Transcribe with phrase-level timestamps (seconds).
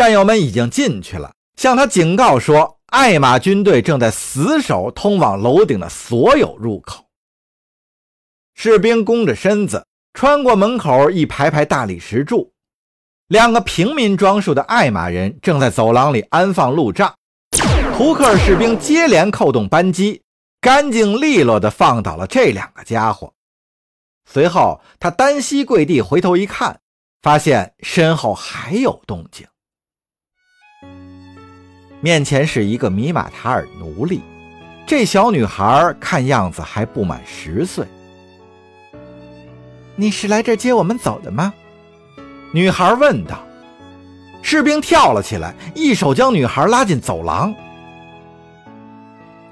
[0.00, 7.04] 战友们已经进去了，向他警告说，艾玛军队正在死守通往楼顶的所有入口。
[8.54, 9.84] 士兵弓着身子，
[10.14, 12.50] 穿过门口一排排大理石柱。
[13.28, 17.14] 两个平民装束的艾玛人正在走廊里安放路障。
[17.94, 20.22] 图克尔士兵接连扣动扳机，
[20.62, 23.30] 干净利落地放倒了这两个家伙。
[24.24, 26.80] 随后，他单膝跪地，回头一看，
[27.20, 29.46] 发现身后还有动静。
[32.00, 34.22] 面前是一个米马塔尔奴隶，
[34.86, 37.86] 这小女孩看样子还不满十岁。
[39.96, 41.52] 你是来这接我们走的吗？
[42.52, 43.38] 女孩问道
[44.40, 47.54] ：“士兵跳了起来，一手将女孩拉进走廊。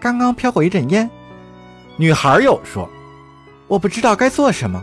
[0.00, 1.08] 刚刚飘过一阵烟，
[1.98, 2.88] 女孩又说
[3.68, 4.82] ：‘我不知道该做什么。’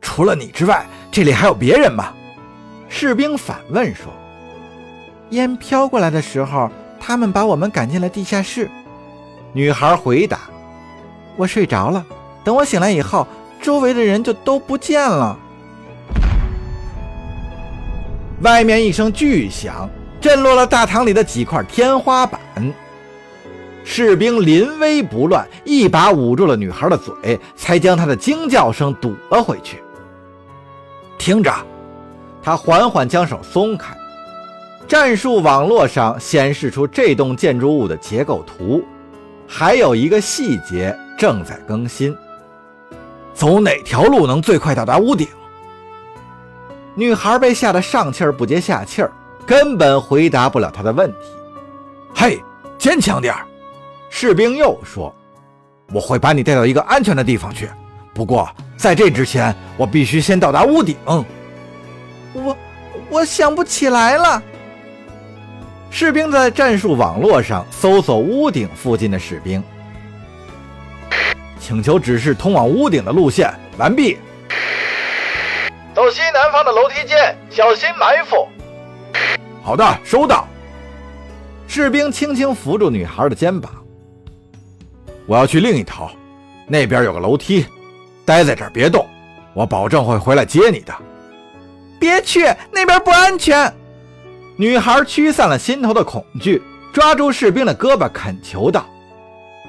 [0.00, 2.14] 除了你之外，这里还有别人吗？”
[2.88, 4.12] 士兵反问说
[5.30, 8.70] ：“烟飘过来的时候，他们把我们赶进了地下室。”
[9.52, 10.40] 女孩回答
[11.36, 12.04] ：“我睡着了，
[12.44, 13.26] 等我醒来以后，
[13.60, 15.38] 周围的人就都不见了。”
[18.42, 19.88] 外面一声巨响，
[20.20, 22.40] 震落了大堂里的几块天花板。
[23.84, 29.82] 士兵临危不乱，一把捂住了女孩的嘴，才将她的惊叫声堵了回去。
[31.16, 31.52] 听着，
[32.42, 33.96] 他缓缓将手松开。
[34.88, 38.82] 战术网络上显示出这栋建筑物的结构图，
[39.46, 42.16] 还有一个细节正在更新：
[43.34, 45.28] 走哪条路能最快到达屋顶？
[46.94, 49.12] 女孩被吓得上气儿不接下气儿，
[49.46, 51.18] 根本回答不了他的问题。
[52.14, 52.42] 嘿，
[52.78, 53.44] 坚强点儿！
[54.08, 55.14] 士兵又说
[55.92, 57.68] ：“我会把你带到一个安全的地方去。
[58.14, 60.96] 不过在这之前，我必须先到达屋顶。”
[62.32, 62.56] 我，
[63.10, 64.42] 我想不起来了。
[65.90, 69.62] 士兵在战术网络上搜索屋顶附近的士兵，
[71.58, 73.52] 请求指示通往屋顶的路线。
[73.76, 74.18] 完毕。
[75.94, 78.46] 走西南方的楼梯间，小心埋伏。
[79.62, 80.46] 好的，收到。
[81.66, 83.72] 士兵轻轻扶住女孩的肩膀。
[85.26, 86.08] 我要去另一头，
[86.66, 87.66] 那边有个楼梯。
[88.24, 89.06] 待在这儿别动，
[89.54, 90.94] 我保证会回来接你的。
[91.98, 93.72] 别去，那边不安全。
[94.58, 96.60] 女孩驱散了心头的恐惧，
[96.92, 98.84] 抓住士兵的胳膊恳求道：“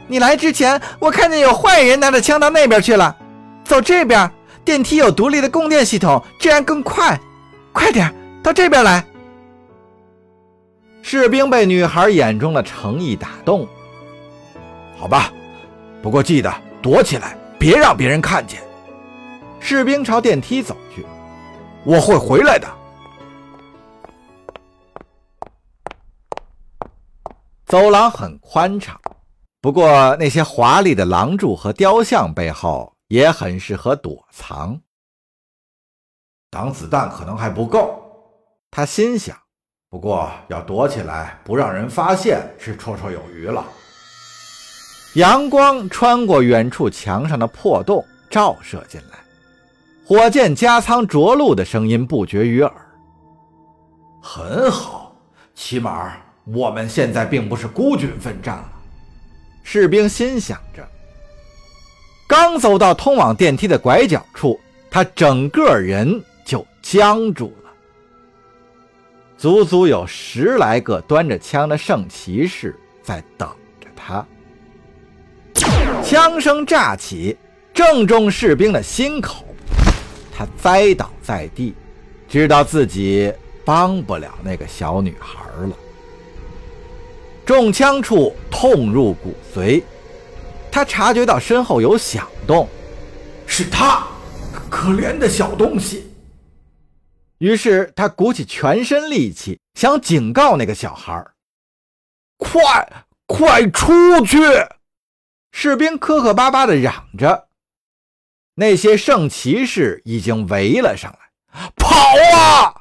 [0.09, 3.15] 你来之前，我看见有坏人拿着枪到那边去了。
[3.63, 4.29] 走这边。”
[4.65, 7.19] 电梯有独立的供电系统，这样更快。
[7.71, 8.13] 快点
[8.43, 9.03] 到这边来！
[11.01, 13.67] 士兵被女孩眼中的诚意打动。
[14.95, 15.31] 好吧，
[16.03, 18.59] 不过记得躲起来，别让别人看见。
[19.59, 21.03] 士兵朝电梯走去。
[21.83, 22.67] 我会回来的。
[27.69, 28.99] 走廊很宽敞，
[29.61, 32.93] 不过那些华丽的廊柱和雕像背后。
[33.09, 34.79] 也很适合躲藏，
[36.51, 37.99] 挡子弹可能还不够，
[38.69, 39.35] 他心想。
[39.89, 43.65] 不过要躲起来不让人发现是绰绰有余了。
[45.15, 49.17] 阳光穿过远处墙上的破洞，照射进来，
[50.05, 52.71] 火箭加仓着陆的声音不绝于耳。
[54.21, 55.15] 很好，
[55.55, 56.15] 起码
[56.53, 58.71] 我们现在并不是孤军奋战了。
[59.63, 60.87] 士兵心想着。
[62.27, 67.69] 刚走到通往电梯的拐角处，他整个人就僵住了。
[69.37, 73.47] 足足有十来个端着枪的圣骑士在等
[73.79, 74.25] 着他。
[76.03, 77.37] 枪声炸起，
[77.73, 79.45] 正中士兵的心口，
[80.35, 81.73] 他栽倒在地，
[82.27, 83.31] 知道自己
[83.63, 85.75] 帮不了那个小女孩了。
[87.49, 89.81] 中枪处痛入骨髓。
[90.71, 92.69] 他察觉到身后有响动，
[93.47, 94.05] 是他，
[94.69, 96.13] 可怜的小东西。
[97.39, 101.25] 于是他鼓起全身力气，想警告那个小孩
[102.37, 102.87] ：“快，
[103.25, 104.37] 快出去！”
[105.51, 107.47] 士兵磕磕巴巴地嚷着。
[108.53, 111.89] 那些圣骑士已经围了上来，跑
[112.37, 112.78] 啊！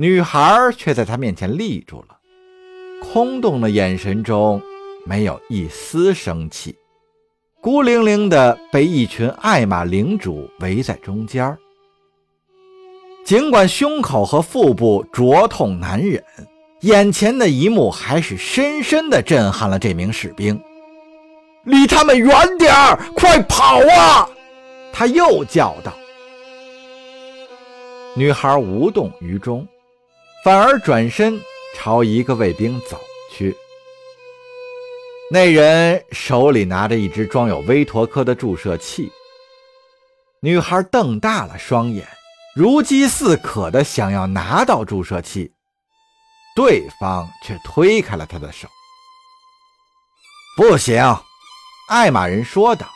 [0.00, 2.16] 女孩却在他面前立住了，
[3.02, 4.62] 空洞的眼神中。
[5.04, 6.76] 没有一丝生气，
[7.60, 11.56] 孤零零的被一群艾玛领主围在中间
[13.24, 16.22] 尽管胸口和腹部灼痛难忍，
[16.82, 20.60] 眼前的一幕还是深深的震撼了这名士兵。
[21.64, 24.28] 离他们远点儿，快跑啊！
[24.92, 25.92] 他又叫道。
[28.14, 29.66] 女孩无动于衷，
[30.48, 31.38] 反而转身
[31.74, 32.98] 朝一个卫兵走
[33.30, 33.54] 去。
[35.30, 39.12] 那人手里拿着一只装有威陀科的注射器。
[40.40, 42.08] 女孩瞪大了双眼，
[42.56, 45.52] 如饥似渴的想要拿到注射器，
[46.56, 48.66] 对方却推开了她的手。
[50.56, 51.14] 不行，
[51.90, 52.86] 艾玛人说道：“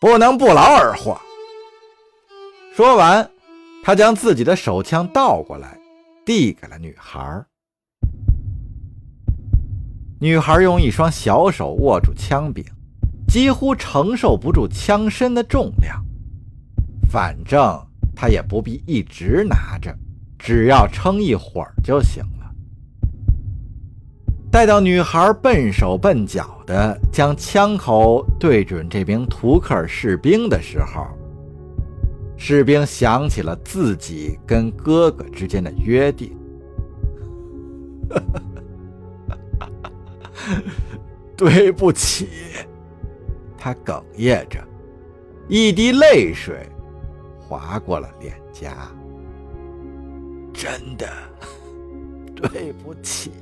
[0.00, 1.20] 不能不劳而获。”
[2.76, 3.28] 说完。
[3.82, 5.78] 他将自己的手枪倒过来，
[6.24, 7.44] 递给了女孩。
[10.20, 12.64] 女孩用一双小手握住枪柄，
[13.28, 16.02] 几乎承受不住枪身的重量。
[17.10, 17.60] 反正
[18.16, 19.94] 她也不必一直拿着，
[20.38, 22.50] 只要撑一会儿就行了。
[24.50, 31.06] 待到女孩笨手笨脚的将枪口对准这名图克尔士兵的时候，
[32.36, 36.36] 士兵想起了自己跟哥哥之间的约定，
[41.36, 42.28] 对不起，
[43.56, 44.62] 他哽咽着，
[45.48, 46.68] 一滴泪水
[47.40, 48.88] 划过了脸颊。
[50.52, 51.08] 真的，
[52.34, 53.32] 对不起。